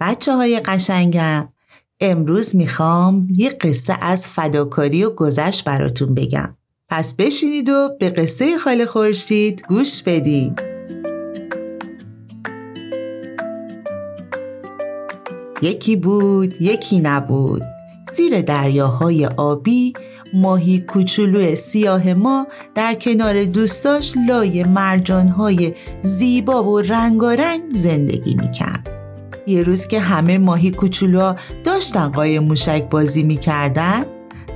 [0.00, 1.48] بچه های قشنگم.
[2.00, 6.56] امروز می‌خوام یه قصه از فداکاری و گذشت براتون بگم.
[6.88, 10.62] پس بشینید و به قصه خاله خورشید گوش بدید
[15.62, 17.62] یکی بود یکی نبود.
[18.16, 19.92] زیر دریاهای آبی
[20.34, 28.95] ماهی کوچولو سیاه ما در کنار دوستاش لای مرجانهای زیبا و رنگارنگ زندگی می‌کرد.
[29.46, 34.04] یه روز که همه ماهی کوچولوها داشتن قایم موشک بازی می‌کردن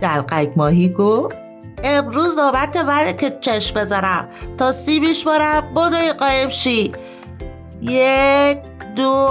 [0.00, 1.36] دلقک ماهی گفت
[1.84, 6.92] امروز نوبت بره که چشم بذارم تا سیبیش بارم بدوی قایم شی.
[7.82, 8.58] یک
[8.96, 9.28] دو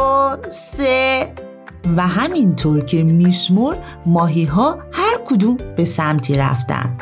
[0.49, 1.34] سه.
[1.98, 6.98] و همینطور که میشمر ماهی ها هر کدوم به سمتی رفتن.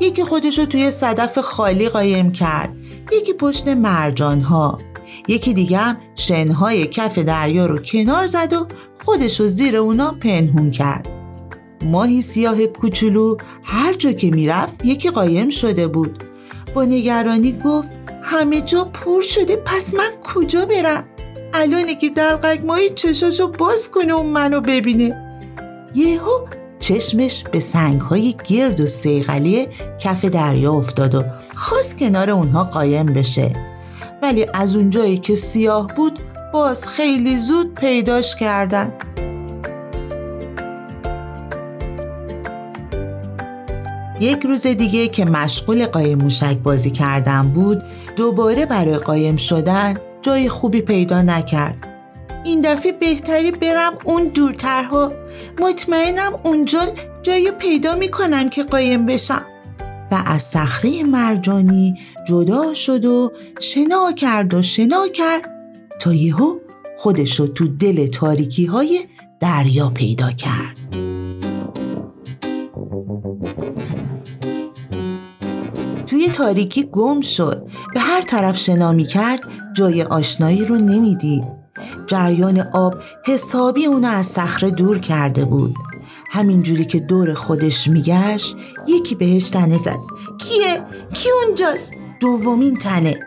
[0.00, 2.70] یکی خودشو توی صدف خالی قایم کرد
[3.12, 4.78] یکی پشت مرجان ها.
[5.28, 8.66] یکی دیگه هم شنهای کف دریا رو کنار زد و
[9.04, 11.08] خودشو زیر اونا پنهون کرد.
[11.82, 16.24] ماهی سیاه کوچولو هر جا که می‌رفت یکی قایم شده بود.
[16.74, 17.88] با نگرانی گفت
[18.22, 21.04] همه جا پر شده پس من کجا برم؟
[21.54, 25.38] الانی که دلقک ماهی چشاشو باز کنه و منو ببینه.
[25.94, 26.46] یهو
[26.80, 31.24] چشمش به سنگ های گرد و سیغلی کف دریا افتاد و
[31.56, 33.69] خواست کنار اونها قایم بشه.
[34.22, 36.18] ولی از اونجایی که سیاه بود
[36.52, 38.92] باز خیلی زود پیداش کردن.
[44.20, 47.82] یک روز دیگه که مشغول قایم موشک بازی کردن بود
[48.16, 51.86] دوباره برای قایم شدن جای خوبی پیدا نکرد.
[52.44, 55.12] این دفعه بهتری برم اون دورترها.
[55.60, 56.80] مطمئنم اونجا
[57.22, 59.42] جایی پیدا می‌کنم که قایم بشم.
[60.10, 61.94] و از صخره مرجانی
[62.28, 65.50] جدا شد و شنا کرد و شنا کرد
[66.00, 66.58] تا یهو
[66.98, 69.00] خودش رو تو دل تاریکی های
[69.40, 70.76] دریا پیدا کرد.
[76.06, 77.66] توی تاریکی گم شد.
[77.94, 79.40] به هر طرف شنا می کرد
[79.76, 81.44] جای آشنایی رو نمی‌دید.
[82.06, 82.94] جریان آب
[83.26, 85.76] حسابی اونو از صخره دور کرده بود.
[86.32, 89.98] همینجوری که دور خودش میگشت یکی بهش تنه زد
[90.38, 90.82] کیه؟
[91.14, 93.20] کی اونجاست؟ دومین تنه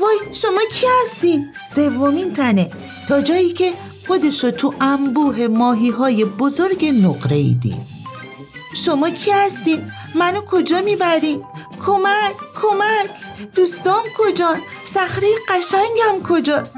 [0.00, 2.70] وای شما کی هستین؟ سومین تنه
[3.08, 3.72] تا جایی که
[4.06, 8.00] خودش رو تو انبوه ماهی های بزرگ نقره ای دید
[8.74, 11.42] شما کی هستین؟ منو کجا می‌برین؟
[11.86, 13.10] کمک کمک
[13.54, 16.76] دوستام کجان؟ صخره قشنگم کجاست؟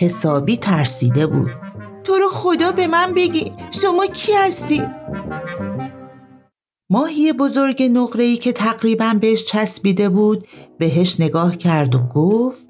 [0.00, 1.63] حسابی ترسیده بود
[2.04, 3.52] تو رو خدا به من بگی.
[3.70, 4.82] شما کی هستی؟
[6.90, 10.48] ماهی بزرگ نقره‌ای که تقریبا بهش چسبیده بود
[10.78, 12.68] بهش نگاه کرد و گفت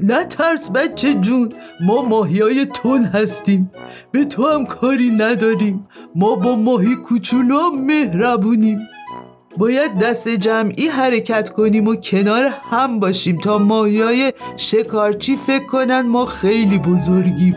[0.00, 3.70] نه ترس بچه جون ما ماهی های تون هستیم.
[4.12, 5.88] به تو هم کاری نداریم.
[6.14, 8.78] ما با ماهی کوچولو مهربونیم.
[9.56, 16.00] باید دست جمعی حرکت کنیم و کنار هم باشیم تا ماهی های شکارچی فکر کنن
[16.00, 17.56] ما خیلی بزرگیم.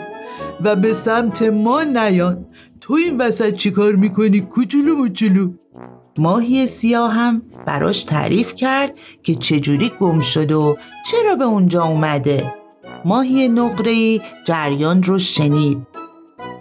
[0.64, 2.46] و به سمت ما نیان.
[2.82, 5.52] تو این وسط چیکار می‌کنی کوچولو موچولو؟
[6.18, 12.54] ماهی سیاه هم براش تعریف کرد که چجوری گم شد و چرا به اونجا اومده.
[13.06, 15.88] ماهی نقره‌ای جریان رو شنید.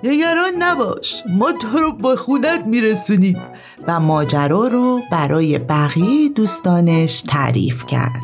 [0.04, 3.40] نگران نباش ما تو رو با خونت میرسونیم.
[3.88, 8.22] و ماجرا رو برای بقیه دوستانش تعریف کرد.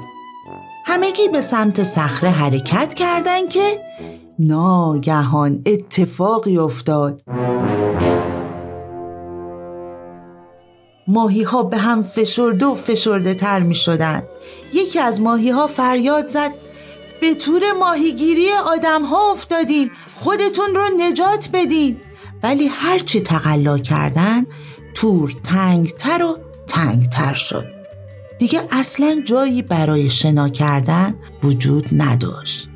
[0.86, 3.80] همگی به سمت صخره حرکت کردند که
[4.38, 7.22] ناگهان اتفاقی افتاد.
[11.08, 14.22] ماهی ها به هم فشرده و فشرده تر می شدن.
[14.72, 16.50] یکی از ماهی ها فریاد زد
[17.20, 21.96] به طور ماهیگیری آدم ها افتادیم خودتون رو نجات بدین.
[22.42, 24.46] ولی هرچی تقلا کردن
[24.94, 27.64] تور تنگتر و تنگتر شد.
[28.38, 32.68] دیگه اصلا جایی برای شنا کردن وجود نداشت.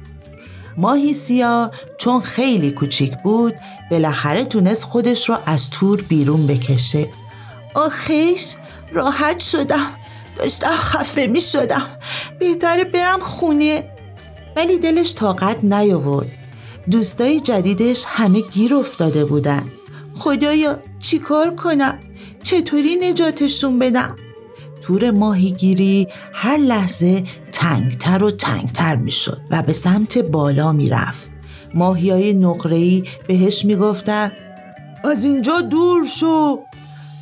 [0.80, 3.54] ماهی سیاه چون خیلی کوچیک بود
[3.90, 7.08] بالاخره تونست خودش رو از تور بیرون بکشه.
[7.74, 8.54] آخیش
[8.92, 9.86] راحت شدم.
[10.36, 11.86] داشتم خفه می شدم.
[12.38, 13.90] بهتره برم خونه.
[14.56, 16.30] ولی دلش طاقت نیاورد.
[16.90, 19.72] دوستای جدیدش همه گیر افتاده بودن.
[20.14, 21.98] خدایا چیکار کنم؟
[22.42, 24.16] چطوری نجاتشون بدم؟
[24.82, 31.30] تور ماهیگیری هر لحظه تنگتر و تنگتر می‌شد و به سمت بالا می‌رفت.
[31.74, 34.32] ماهی های نقرهی بهش می‌گفتن
[35.04, 36.58] از اینجا دور شو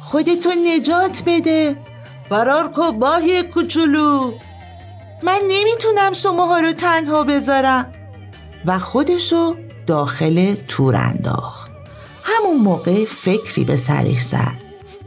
[0.00, 1.76] خودتو نجات بده
[2.28, 4.32] فرار کو ماهی کوچولو.
[5.22, 7.92] من نمی‌تونم شماها رو تنها بذارم.
[8.66, 9.56] و خودشو
[9.86, 11.70] داخل تور انداخت.
[12.24, 14.58] همون موقع فکری به سرش زد.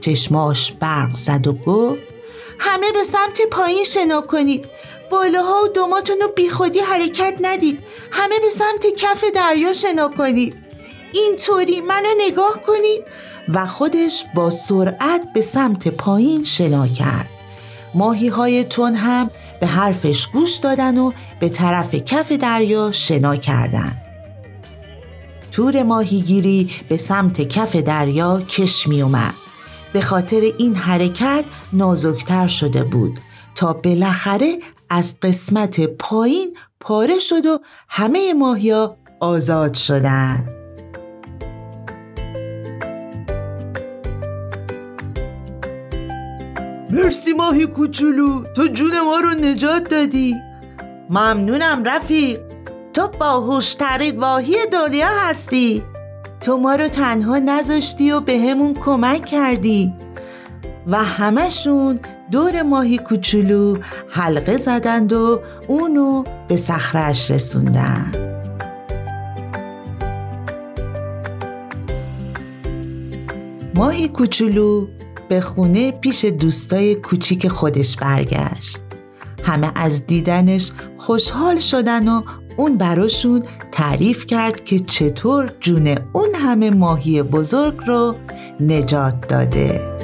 [0.02, 2.02] چشماش برق زد و گفت
[2.64, 4.66] همه به سمت پایین شنا کنید.
[5.12, 7.80] بالاها و دوماتون رو بیخودی حرکت ندید.
[8.12, 10.56] همه به سمت کف دریا شنا کنید.
[11.14, 13.04] اینطوری منو نگاه کنید.
[13.54, 17.30] و خودش با سرعت به سمت پایین شنا کرد.
[17.94, 19.30] ماهی های تون هم
[19.60, 24.02] به حرفش گوش دادن و به طرف کف دریا شنا کردند.
[25.52, 29.41] تور ماهیگیری به سمت کف دریا کش می اومد.
[29.94, 33.20] به خاطر این حرکت نازکتر شده بود.
[33.56, 34.60] تا بالاخره
[34.90, 37.60] از قسمت پایین پاره شد و
[37.90, 40.50] همه ماهیا آزاد شدند.
[46.90, 48.44] مرسی ماهی کوچولو.
[48.56, 50.36] تو جون ما رو نجات دادی.
[51.10, 52.40] ممنونم رفیق.
[52.94, 55.84] تو باهوشترین ماهی دنیا هستی.
[56.42, 59.94] تو ما رو تنها نذاشتی و به همون کمک کردی.
[60.88, 62.00] و همشون
[62.32, 63.78] دور ماهی کوچولو
[64.10, 68.12] حلقه زدند و اونو به صخرش رسوندن.
[73.76, 74.88] ماهی کوچولو
[75.30, 78.82] به خونه پیش دوستای کوچیک خودش برگشت.
[79.44, 82.22] همه از دیدنش خوشحال شدن و
[82.58, 88.16] اون براشون تعریف کرد که چطور جون اون همه ماهی بزرگ رو
[88.60, 90.01] نجات داده.